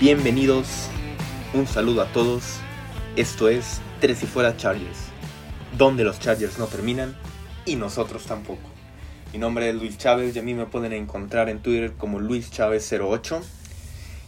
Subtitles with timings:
[0.00, 0.88] Bienvenidos,
[1.54, 2.60] un saludo a todos.
[3.16, 5.08] Esto es Tres y Fuera Chargers,
[5.76, 7.16] donde los Chargers no terminan
[7.64, 8.62] y nosotros tampoco.
[9.32, 12.52] Mi nombre es Luis Chávez y a mí me pueden encontrar en Twitter como Luis
[12.52, 13.42] Chávez08.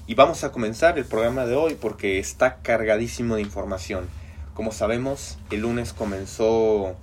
[0.09, 4.09] Y vamos a comenzar el programa de hoy porque está cargadísimo de información.
[4.55, 6.97] Como sabemos, el lunes comenzó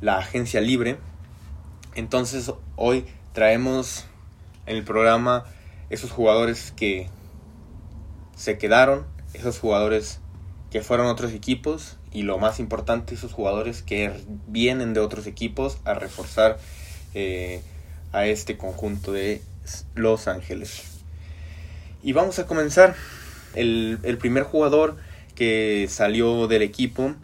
[0.00, 0.96] la agencia libre.
[1.94, 3.04] Entonces hoy
[3.34, 4.06] traemos
[4.64, 5.44] en el programa
[5.90, 7.10] esos jugadores que
[8.36, 10.20] se quedaron, esos jugadores
[10.70, 14.12] que fueron otros equipos y lo más importante, esos jugadores que
[14.46, 16.58] vienen de otros equipos a reforzar
[17.14, 17.62] eh,
[18.12, 19.42] a este conjunto de
[19.94, 20.84] Los Ángeles.
[22.02, 22.94] Y vamos a comenzar.
[23.54, 24.96] El, el primer jugador
[25.34, 27.14] que salió del equipo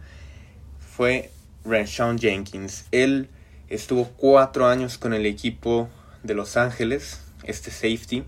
[0.96, 1.30] fue
[1.64, 2.86] Renshawn Jenkins.
[2.90, 3.28] Él
[3.68, 5.88] estuvo cuatro años con el equipo
[6.22, 8.24] de Los Ángeles, este safety.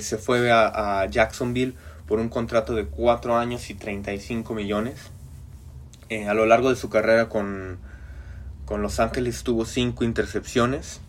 [0.00, 1.74] Se fue a, Jacksonville
[2.06, 5.10] por un contrato de 4 años y 35 millones.
[6.08, 7.78] Eh, a lo largo de su carrera con,
[8.64, 11.00] con Los Ángeles tuvo 5 intercepciones.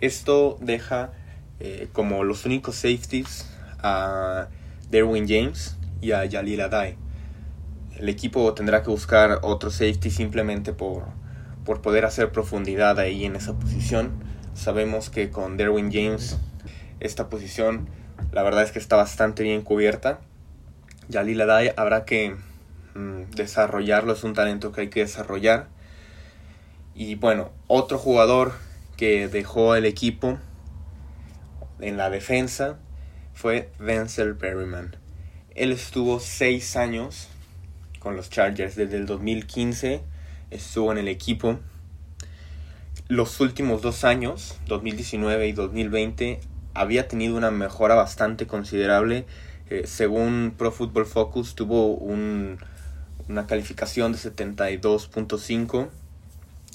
[0.00, 1.12] Esto deja
[1.60, 3.46] eh, como los únicos safeties
[3.80, 4.48] a
[4.90, 6.96] Derwin James y a Jalil Adai.
[7.96, 11.06] El equipo tendrá que buscar otro safety simplemente por,
[11.64, 14.12] por poder hacer profundidad ahí en esa posición.
[14.54, 16.38] Sabemos que con Derwin James
[17.00, 17.88] esta posición
[18.32, 20.20] la verdad es que está bastante bien cubierta.
[21.08, 22.36] Yalil Adai habrá que
[22.94, 25.68] mm, desarrollarlo, es un talento que hay que desarrollar.
[26.94, 28.52] Y bueno, otro jugador
[28.96, 30.38] que dejó el equipo
[31.80, 32.78] en la defensa
[33.34, 34.96] fue Denzel Perryman.
[35.54, 37.28] Él estuvo seis años
[38.00, 40.02] con los Chargers desde el 2015,
[40.50, 41.58] estuvo en el equipo.
[43.06, 46.40] Los últimos dos años, 2019 y 2020,
[46.78, 49.26] había tenido una mejora bastante considerable.
[49.68, 55.88] Eh, según Pro Football Focus, tuvo una calificación de 72.5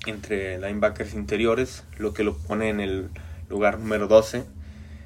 [0.06, 3.10] entre linebackers interiores, lo que lo pone en el
[3.50, 4.44] lugar número 12.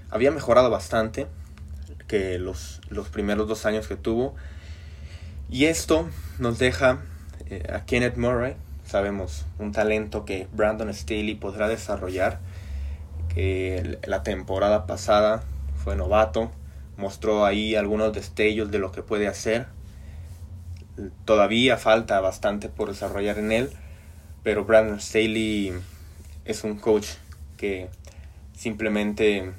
[0.09, 1.27] Había mejorado bastante
[2.07, 4.35] que los, los primeros dos años que tuvo.
[5.49, 7.01] Y esto nos deja
[7.49, 12.39] eh, a Kenneth Murray, sabemos, un talento que Brandon Staley podrá desarrollar
[14.05, 15.43] la temporada pasada
[15.83, 16.51] fue novato,
[16.97, 19.67] mostró ahí algunos destellos de lo que puede hacer.
[21.25, 23.69] Todavía falta bastante por desarrollar en él,
[24.43, 25.73] pero Brandon Staley
[26.45, 27.07] es un coach
[27.57, 27.89] que
[28.53, 29.51] simplemente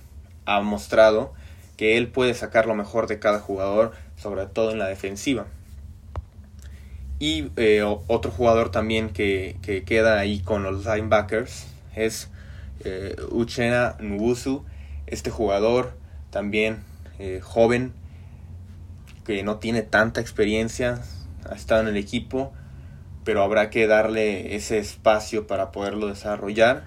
[0.44, 1.32] ha mostrado
[1.76, 5.46] que él puede sacar lo mejor de cada jugador, sobre todo en la defensiva.
[7.20, 12.30] Y eh, otro jugador también que, que, queda ahí con los linebackers es
[12.84, 14.64] eh, Uchena Nwusu,
[15.06, 15.96] este jugador
[16.30, 16.84] también
[17.18, 17.92] eh, joven,
[19.24, 21.02] que no tiene tanta experiencia,
[21.48, 22.52] ha estado en el equipo,
[23.24, 26.84] pero habrá que darle ese espacio para poderlo desarrollar.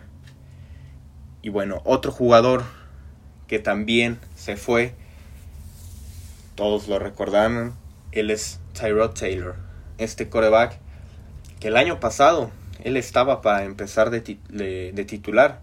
[1.42, 2.64] Y bueno, otro jugador
[3.48, 4.96] que también se fue,
[6.56, 7.74] todos lo recordarán,
[8.12, 9.56] él es Tyrod Taylor,
[9.98, 10.80] este coreback
[11.60, 12.52] que el año pasado
[12.84, 14.22] él estaba para empezar de
[15.06, 15.62] titular,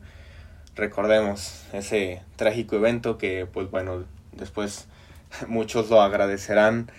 [0.78, 4.86] recordemos ese trágico evento que pues bueno después
[5.46, 6.90] muchos lo agradecerán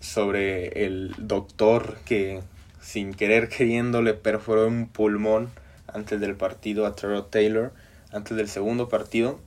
[0.00, 2.42] sobre el doctor que
[2.80, 5.50] sin querer queriendo le perforó un pulmón
[5.86, 7.72] antes del partido a Terrell Taylor
[8.12, 9.40] antes del segundo partido.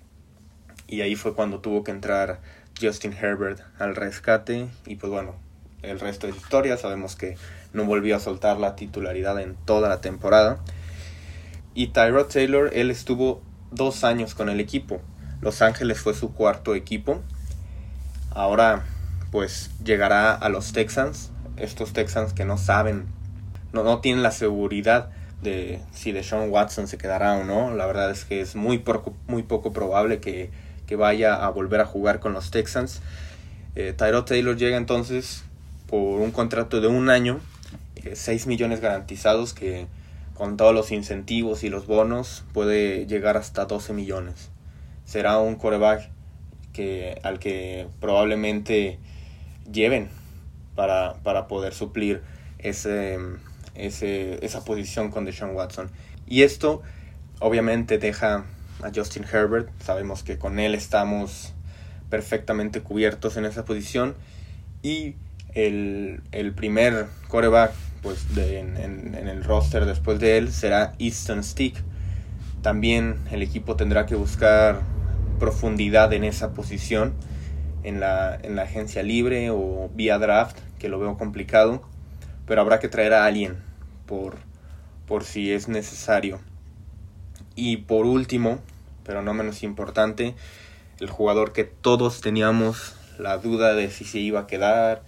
[0.87, 2.39] Y ahí fue cuando tuvo que entrar
[2.79, 4.69] Justin Herbert al rescate.
[4.85, 5.35] Y pues bueno
[5.81, 6.77] el resto es historia.
[6.77, 7.37] Sabemos que
[7.73, 10.59] no volvió a soltar la titularidad en toda la temporada.
[11.73, 15.01] Y Tyrod Taylor él estuvo dos años con el equipo.
[15.41, 17.21] Los Ángeles fue su cuarto equipo.
[18.31, 18.85] Ahora
[19.31, 21.31] pues llegará a los Texans.
[21.57, 23.05] Estos Texans que no saben,
[23.73, 25.09] no, no tienen la seguridad
[25.41, 27.73] de si Deshaun Watson se quedará o no.
[27.75, 30.51] La verdad es que es muy poco, muy poco probable que,
[30.97, 33.01] vaya a volver a jugar con los Texans.
[33.75, 35.43] Eh, Tyrod Taylor llega entonces
[35.87, 37.39] por un contrato de un año,
[38.11, 39.85] 6 eh, millones garantizados que
[40.39, 44.51] con todos los incentivos y los bonos puede llegar hasta 12 millones.
[45.03, 46.09] Será un coreback
[46.71, 48.99] que, al que probablemente
[49.69, 50.07] lleven
[50.75, 51.17] para,
[51.49, 52.21] poder suplir
[52.57, 53.17] ese,
[53.75, 55.91] ese, esa posición con Deshaun Watson.
[56.25, 56.83] Y esto
[57.39, 58.45] obviamente deja
[58.81, 59.67] a Justin Herbert.
[59.81, 61.53] Sabemos que con él estamos
[62.09, 64.15] perfectamente cubiertos en esa posición.
[64.83, 65.15] Y
[65.53, 71.83] el, el primer coreback pues de, en, el roster después de él será Easton Stick.
[72.61, 74.81] También el equipo tendrá que buscar
[75.39, 77.13] profundidad en esa posición
[77.83, 81.81] en la, en la agencia libre o vía draft, que lo veo complicado,
[82.45, 83.57] pero habrá que traer a alguien
[84.05, 84.37] por,
[85.05, 86.39] por si es necesario.
[87.55, 88.59] Y por último,
[89.03, 90.35] pero no menos importante,
[90.99, 95.03] el jugador que todos teníamos la duda de si se iba a quedar,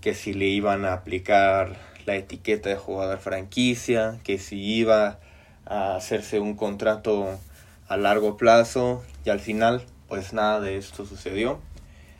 [0.00, 5.20] que si le iban a aplicar la etiqueta de jugador franquicia, que si iba
[5.66, 7.38] a hacerse un contrato
[7.86, 11.60] a largo plazo y al final pues nada de esto sucedió.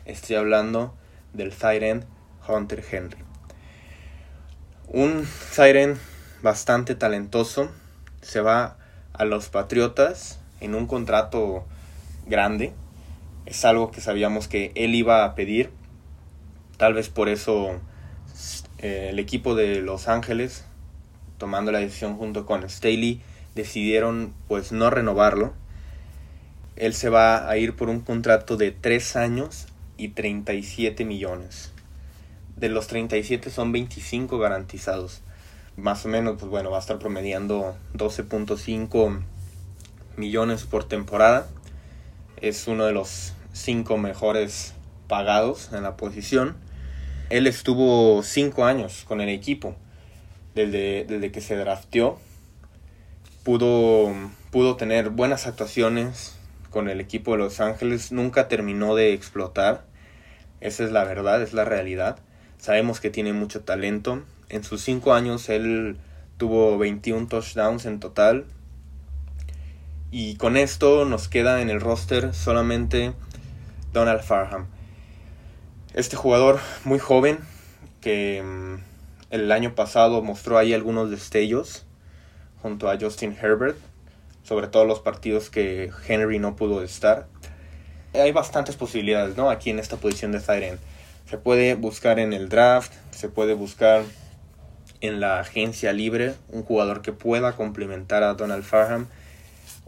[0.04, 0.94] Estoy hablando
[1.32, 2.04] del Siren
[2.46, 3.24] Hunter Henry.
[4.88, 5.98] Un Siren
[6.42, 7.70] bastante talentoso
[8.20, 8.76] se va
[9.14, 11.64] a los Patriotas en un contrato
[12.26, 12.74] grande.
[13.46, 15.70] Es algo que sabíamos que él iba a pedir.
[16.76, 17.80] Tal vez por eso
[18.78, 20.64] eh, el equipo de Los Ángeles,
[21.36, 23.20] tomando la decisión junto con Staley,
[23.54, 25.52] decidieron pues no renovarlo.
[26.76, 29.66] Él se va a ir por un contrato de 3 años
[29.96, 31.72] y 37 millones.
[32.56, 35.22] De los 37 son 25 garantizados.
[35.76, 39.20] Más o menos, pues bueno, va a estar promediando 12.5
[40.16, 41.48] millones por temporada.
[42.40, 44.74] Es uno de los 5 mejores
[45.08, 46.56] pagados en la posición.
[47.30, 49.76] Él estuvo 5 años con el equipo.
[50.54, 52.18] Desde, desde que se drafteó
[53.48, 54.12] pudo,
[54.50, 56.36] pudo tener buenas actuaciones
[56.68, 59.84] con el equipo de Los Ángeles, nunca terminó de explotar.
[60.60, 62.18] Esa es la verdad, es la realidad.
[62.58, 64.22] Sabemos que tiene mucho talento.
[64.50, 65.96] En sus cinco años él
[66.36, 68.44] tuvo 21 touchdowns en total.
[70.10, 73.14] Y con esto nos queda en el roster solamente
[73.94, 74.66] Donald Farham.
[75.98, 77.40] Este jugador muy joven
[78.00, 78.76] que mm,
[79.32, 81.86] el año pasado mostró ahí algunos destellos
[82.62, 83.76] junto a Justin Herbert,
[84.44, 87.26] sobre todo los partidos que Henry no pudo estar.
[88.14, 89.50] Hay bastantes posibilidades, ¿no?
[89.50, 90.78] Aquí en esta posición de Tyren.
[91.28, 94.04] Se puede buscar en el draft, se puede buscar
[95.00, 99.08] en la agencia libre un jugador que pueda complementar a Donald Farham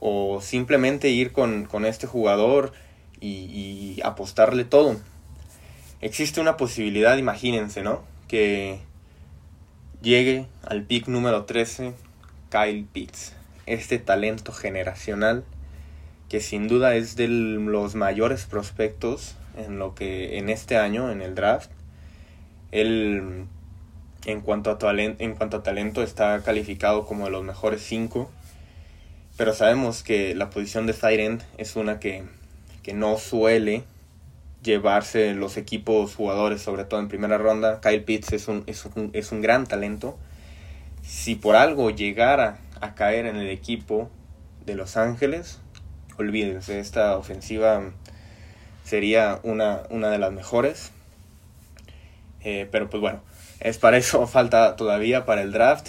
[0.01, 2.73] o simplemente ir con, este jugador
[3.21, 4.97] y, apostarle todo.
[6.01, 8.03] Existe una posibilidad, imagínense, ¿no?
[8.27, 8.79] Que
[10.01, 11.93] llegue al pick número 13
[12.51, 13.35] Kyle Pitts,
[13.67, 15.45] este talento generacional
[16.31, 21.23] que sin duda es de los mayores prospectos en lo que en este año en
[21.23, 21.71] el draft
[22.71, 23.47] él
[24.25, 28.31] en cuanto a talento en cuanto a talento está calificado como de los mejores cinco
[29.37, 32.23] pero sabemos que la posición de side es una que,
[32.85, 33.83] que no suele
[34.63, 39.11] llevarse los equipos jugadores sobre todo en primera ronda Kyle Pitts es un, es un,
[39.15, 40.19] es un gran talento
[41.03, 44.11] si por algo llegara a caer en el equipo
[44.65, 45.59] de Los Ángeles,
[46.19, 47.83] olvídense, esta ofensiva
[48.85, 50.93] sería una, una de las mejores.
[52.43, 53.21] Eh, pero pues bueno,
[53.61, 55.89] es para eso falta todavía para el draft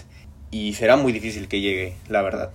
[0.49, 2.51] y será muy difícil que llegue, la verdad.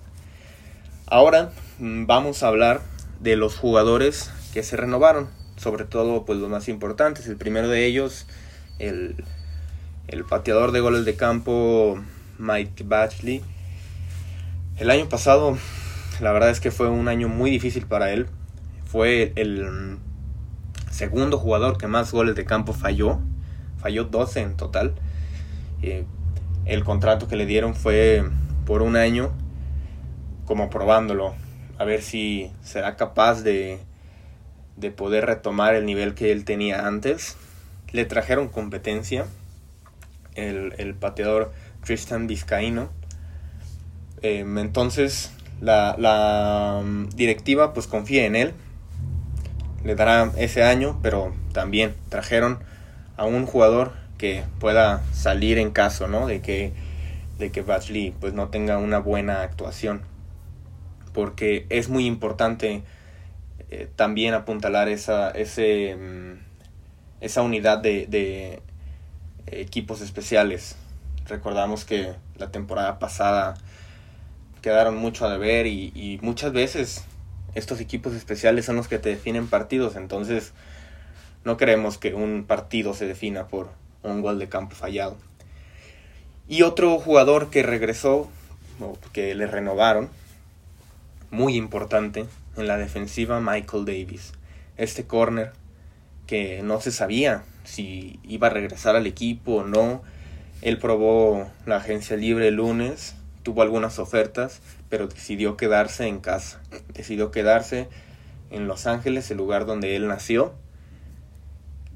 [1.07, 2.83] Ahora mm, vamos a hablar
[3.21, 7.27] de los jugadores que se renovaron, sobre todo pues los más importantes.
[7.27, 8.27] El primero de ellos,
[8.79, 9.25] el,
[10.09, 11.99] el pateador de goles de campo
[12.39, 13.43] Mike Batchley.
[14.79, 15.57] El año pasado,
[16.21, 18.27] la verdad es que fue un año muy difícil para él.
[18.85, 19.99] Fue el
[20.91, 23.19] segundo jugador que más goles de campo falló.
[23.79, 24.95] Falló 12 en total.
[25.83, 26.05] Eh,
[26.65, 28.25] el contrato que le dieron fue
[28.65, 29.31] por un año,
[30.45, 31.35] como probándolo,
[31.79, 33.79] a ver si será capaz de,
[34.77, 37.37] de poder retomar el nivel que él tenía antes.
[37.93, 39.27] Le trajeron competencia.
[40.35, 41.53] El, el pateador
[41.85, 42.91] Tristan Vizcaíno.
[44.23, 45.31] Em, entonces
[45.61, 48.53] la, mm, directiva pues confía en él.
[49.85, 52.59] Le dará ese año, pero también trajeron
[53.17, 56.27] a un jugador que pueda salir en caso, ¿no?
[56.27, 56.73] De que,
[57.39, 60.03] de que Batchley pues no tenga una buena actuación.
[61.13, 62.83] Porque es muy importante
[63.71, 66.39] eh, también apuntalar esa, ese, mm,
[67.21, 68.63] esa unidad de,
[69.47, 70.77] equipos especiales
[71.29, 73.57] Recordamos que la temporada pasada
[74.63, 77.05] quedaron mucho a deber y, muchas veces
[77.57, 80.53] estos equipos especiales son los que te definen partidos, entonces
[81.45, 83.71] no queremos que un partido se defina por
[84.03, 85.17] un gol de campo fallado.
[86.49, 88.31] Y otro jugador que regresó,
[89.13, 90.11] que le renovaron,
[91.37, 92.25] muy importante
[92.57, 94.33] en la defensiva, Michael Davis.
[94.79, 95.53] Este corner
[96.27, 100.03] que no se sabía si iba a regresar al equipo o no,
[100.63, 106.63] él probó la agencia libre el lunes, tuvo algunas ofertas, pero decidió quedarse en casa.
[106.95, 107.89] Decidió quedarse
[108.51, 110.55] en Los Ángeles, el lugar donde él nació.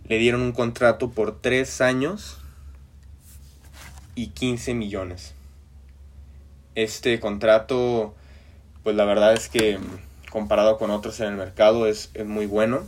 [0.05, 2.39] le dieron un contrato por 3 años
[4.17, 5.35] y 15 millones.
[6.75, 8.15] Este contrato,
[8.83, 9.79] pues la verdad es que
[10.31, 12.85] comparado con otros en el mercado es, muy bueno.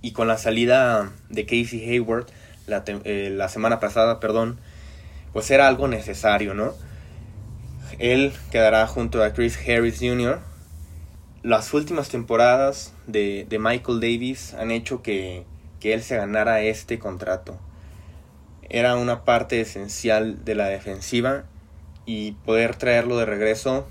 [0.00, 2.26] Y con la salida de Casey Hayward
[2.66, 4.58] la, eh, la semana pasada, perdón,
[5.32, 6.74] pues era algo necesario, ¿no?
[7.98, 10.40] Él quedará junto a Chris Harris Jr.
[11.42, 15.44] Las últimas temporadas de, Michael Davis han hecho que,
[15.80, 17.58] que él se ganara este contrato.
[18.68, 21.44] Era una parte esencial de la defensiva
[22.04, 23.88] y poder traerlo de regreso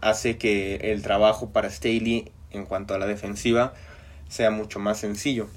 [0.00, 3.74] hace que el trabajo para Staley en cuanto a la defensiva
[4.28, 5.48] sea mucho más sencillo.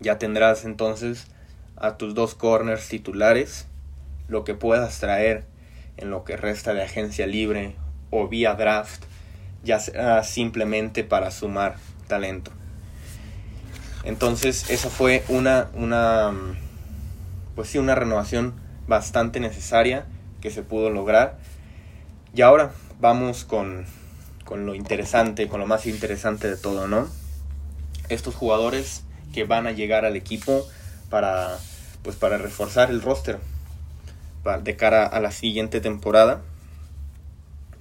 [0.00, 1.26] Ya tendrás entonces
[1.76, 3.66] a tus dos corners titulares,
[4.28, 5.44] lo que puedas traer
[5.96, 7.76] en lo que resta de agencia libre
[8.10, 9.04] o vía draft,
[9.64, 11.76] ya sea simplemente para sumar
[12.08, 12.50] talento.
[14.04, 16.32] Entonces, esa fue una, una,
[17.54, 18.54] pues sí, una renovación
[18.88, 20.06] bastante necesaria
[20.40, 21.38] que se pudo lograr.
[22.34, 22.72] Y ahora
[23.02, 23.84] vamos con,
[24.44, 27.08] con lo interesante, con lo más interesante de todo, ¿no?
[28.08, 29.02] Estos jugadores
[29.34, 30.64] que van a llegar al equipo
[31.10, 31.58] para,
[32.04, 33.40] pues para reforzar el roster
[34.62, 36.42] de cara a la siguiente temporada.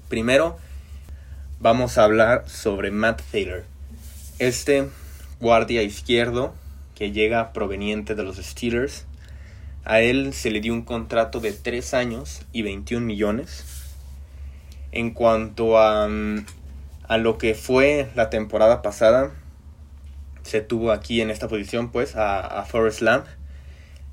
[0.09, 0.57] Primero,
[1.59, 3.63] vamos a hablar sobre Matt Taylor.
[4.39, 4.89] Este
[5.39, 6.55] guardia izquierdo
[6.95, 9.05] que llega proveniente de los Steelers.
[9.85, 13.80] A él se le dio un contrato de 3 años y 21 millones.
[14.91, 16.09] En cuanto a,
[17.07, 19.31] a lo que fue la temporada pasada,
[20.43, 23.25] se tuvo aquí en esta posición pues a, a Forrest Lamp.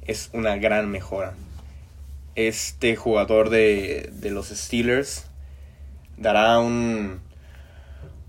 [0.03, 1.35] Es una gran mejora
[2.39, 5.25] este jugador de, los Steelers
[6.17, 7.19] dará un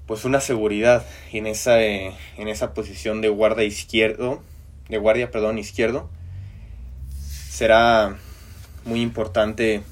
[0.08, 2.16] pues una seguridad en esa en
[2.48, 4.42] esa posición de guardia izquierdo
[4.90, 6.10] de guardia perdón izquierdo
[7.50, 8.18] será
[8.84, 9.84] muy importante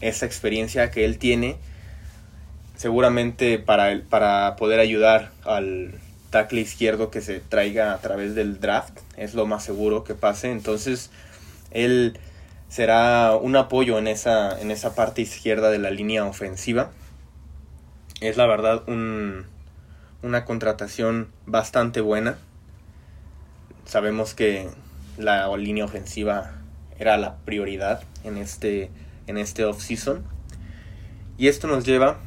[0.00, 1.56] esa experiencia que él tiene
[2.76, 5.94] seguramente para para poder ayudar al
[6.30, 10.50] tackle izquierdo que se traiga a través del draft es lo más seguro que pase
[10.50, 11.10] entonces
[11.70, 12.18] él
[12.70, 16.90] será un apoyo en esa, en esa parte izquierda de la línea ofensiva.
[18.20, 19.46] Es la verdad un,
[20.22, 22.38] una contratación bastante buena.
[23.84, 24.68] Sabemos que
[25.18, 26.52] la línea ofensiva
[26.98, 28.90] era la prioridad en este,
[29.30, 30.24] en este off-season.
[31.38, 32.18] Y esto nos lleva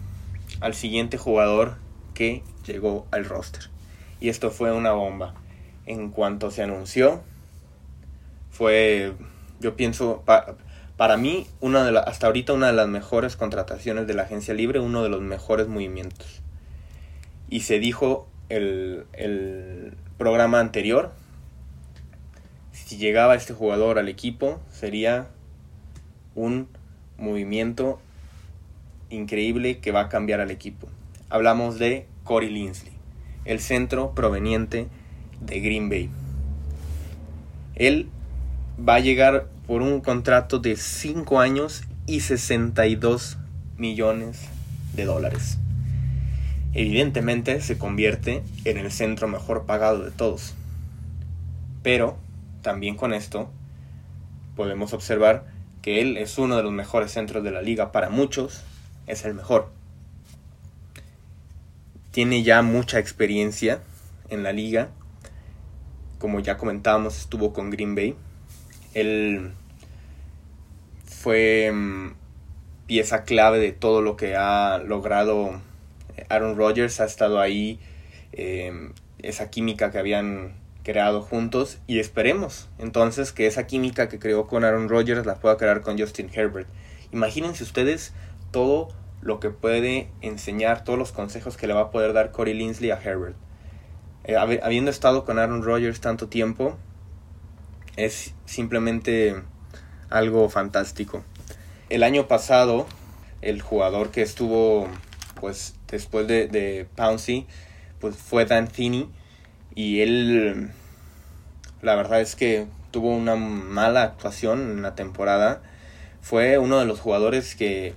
[0.59, 1.75] al siguiente jugador
[2.13, 3.69] que llegó al roster.
[4.19, 5.35] Y esto fue una bomba.
[5.85, 7.21] En cuanto se anunció,
[8.49, 9.13] fue
[9.59, 10.23] yo pienso,
[10.97, 14.79] para mí, una de hasta ahorita una de las mejores contrataciones de la agencia libre,
[14.79, 16.41] uno de los mejores movimientos.
[17.49, 21.11] Y se dijo el, el programa anterior,
[22.71, 25.27] si llegaba este jugador al equipo, sería
[26.35, 26.67] un
[27.23, 27.99] movimiento
[29.09, 30.87] increíble que va a cambiar al equipo.
[31.29, 32.93] Hablamos de Corey Linsley,
[33.45, 34.87] el centro proveniente
[35.41, 36.09] de Green Bay.
[37.75, 38.09] Él
[38.77, 43.37] va a llegar por un contrato de 5 años y 62
[43.77, 44.47] millones
[44.93, 45.57] de dólares.
[46.73, 50.55] Evidentemente se convierte en el centro mejor pagado de todos.
[51.83, 52.17] Pero
[52.61, 53.49] también con esto
[54.55, 55.45] podemos observar
[55.83, 57.91] que él es uno de los mejores centros de la liga.
[57.91, 58.63] Para muchos
[59.05, 59.69] es el mejor.
[62.09, 63.83] Tiene ya mucha experiencia
[64.29, 64.89] en la liga.
[66.17, 68.15] Como ya comentábamos, estuvo con Green Bay
[68.93, 69.51] él
[71.05, 72.13] fue mm,
[72.87, 75.61] pieza clave de todo lo que ha logrado
[76.29, 77.79] Aaron Rodgers, ha estado ahí,
[78.31, 84.47] em, esa química que habían creado juntos y esperemos entonces que esa química que creó
[84.47, 86.67] con Aaron Rodgers la pueda crear con Justin Herbert.
[87.11, 88.13] Imagínense ustedes
[88.51, 88.89] todo
[89.21, 92.91] lo que puede enseñar, todos los consejos que le va a poder dar Corey Linsley
[92.91, 93.35] a Herbert.
[94.25, 96.77] Eh, habiendo estado con Aaron Rodgers tanto tiempo,
[97.95, 99.35] es simplemente
[100.09, 101.23] algo fantástico.
[101.89, 102.85] El año pasado,
[103.41, 104.87] el jugador que estuvo,
[105.39, 107.47] pues, después de, de Pouncy,
[107.99, 109.09] pues fue Dan Thinney.
[109.75, 110.71] Y él,
[111.81, 115.61] la verdad es que tuvo una mala actuación en la temporada.
[116.21, 117.93] Fue uno de los jugadores que,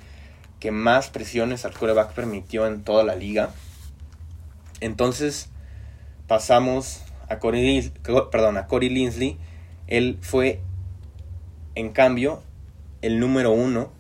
[0.61, 3.51] que más presiones al coreback permitió en toda la liga.
[4.81, 5.49] Entonces
[6.27, 7.93] pasamos a Corey,
[8.31, 9.39] perdón, a Linsley,
[9.87, 10.61] él fue,
[11.75, 12.43] en cambio,
[13.03, 13.93] el número uno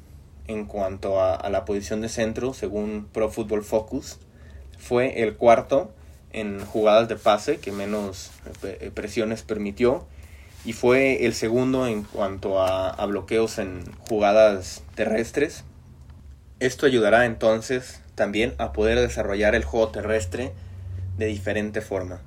[0.46, 4.18] en cuanto a, la posición de centro, según Pro Football Focus.
[4.78, 5.92] Fue el cuarto
[6.36, 8.30] en jugadas de pase, que menos
[8.62, 10.06] eh, presiones permitió.
[10.64, 15.64] Y fue el segundo en cuanto a, a bloqueos en jugadas terrestres.
[16.60, 20.52] Esto ayudará entonces también a poder desarrollar el juego terrestre
[21.18, 22.20] de diferente forma.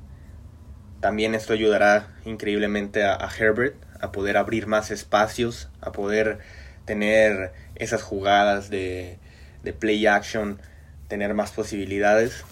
[1.00, 6.40] También esto ayudará increíblemente a, Herbert a poder abrir más espacios, a poder
[6.86, 9.18] tener esas jugadas de,
[9.64, 10.60] de play action,
[11.08, 12.44] tener más posibilidades.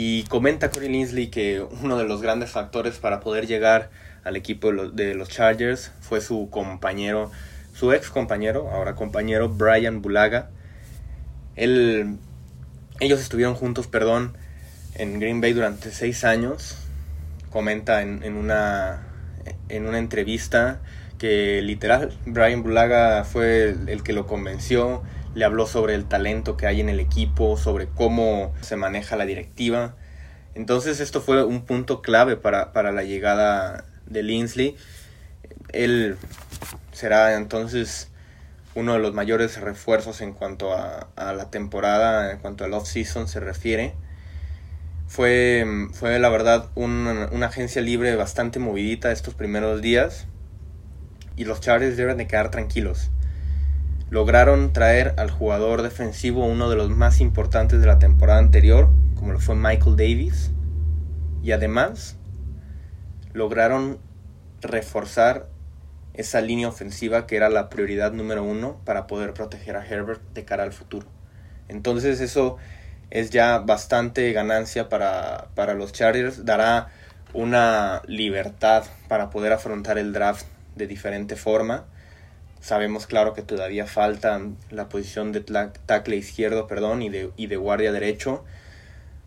[0.00, 3.90] Y comenta Corey Linsley que uno de los grandes factores para poder llegar
[4.22, 7.32] al equipo de los Chargers fue su compañero,
[7.74, 10.50] su ex compañero, ahora compañero Brian Bulaga.
[11.56, 14.36] Ellos estuvieron juntos, perdón,
[14.94, 16.78] en Green Bay durante seis años.
[17.50, 19.02] Comenta en, en, una,
[19.68, 20.80] en una entrevista
[21.18, 25.02] que literal Brian Bulaga fue el, que lo convenció,
[25.34, 29.26] le habló sobre el talento que hay en el equipo, sobre cómo se maneja la
[29.26, 29.96] directiva.
[30.54, 34.76] Entonces esto fue un punto clave para, para la llegada de Linsley.
[35.72, 36.16] Él
[36.92, 38.10] será entonces
[38.74, 43.28] uno de los mayores refuerzos en cuanto a, a la temporada, en cuanto al off-season
[43.28, 43.94] se refiere.
[45.08, 50.26] Fue, fue la verdad una, agencia libre bastante movidita estos primeros días
[51.34, 53.10] y los Chargers deben de quedar tranquilos.
[54.10, 59.32] Lograron traer al jugador defensivo uno de los más importantes de la temporada anterior, como
[59.32, 60.50] lo fue Michael Davis,
[61.42, 62.16] y además
[63.34, 63.98] lograron
[64.60, 65.48] reforzar
[66.14, 70.44] esa línea ofensiva que era la prioridad número uno para poder proteger a Herbert de
[70.44, 71.06] cara al futuro.
[71.68, 72.56] Entonces eso
[73.10, 76.88] es ya bastante ganancia para, para los Chargers, dará
[77.34, 80.46] una libertad para poder afrontar el draft
[80.76, 81.86] de diferente forma.
[82.60, 87.56] Sabemos claro que todavía falta la posición de tackle izquierdo, perdón, y de, y de
[87.56, 88.44] guardia derecho,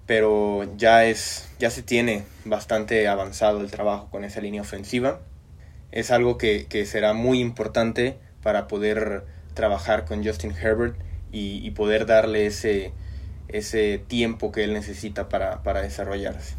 [0.06, 5.22] pero ya es ya se tiene bastante avanzado el trabajo con esa línea ofensiva.
[5.91, 10.96] Es algo que, será muy importante para poder trabajar con Justin Herbert
[11.32, 12.94] y, y poder darle ese,
[13.48, 16.56] ese tiempo que él necesita para, para desarrollarse.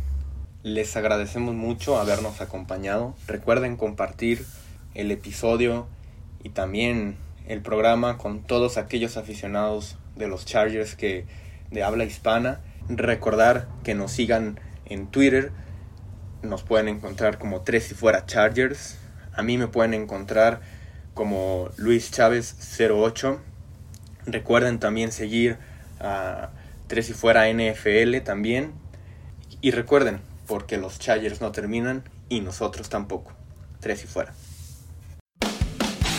[0.62, 3.14] Les agradecemos mucho habernos acompañado.
[3.26, 4.46] Recuerden compartir
[4.94, 5.88] el episodio
[6.42, 11.26] y también el programa con todos aquellos aficionados de los Chargers que
[11.70, 12.60] de habla hispana.
[12.88, 15.52] Recordar que nos sigan en Twitter.
[16.42, 18.98] Nos pueden encontrar como tres y fuera Chargers.
[19.34, 20.60] A mí me pueden encontrar
[21.14, 23.40] como Luis Chávez 08.
[24.26, 25.58] Recuerden también seguir
[26.00, 26.50] a
[26.92, 28.74] Tres y fuera NFL también.
[29.62, 33.32] Y recuerden, porque los Chargers no terminan y nosotros tampoco.
[33.80, 34.34] Tres y fuera.